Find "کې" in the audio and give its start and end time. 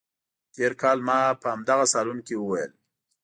2.27-2.35